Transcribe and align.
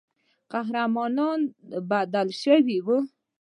قهرمان 0.51 1.39
بدل 1.89 2.27
سوی 2.43 2.77
وو. 2.85 2.97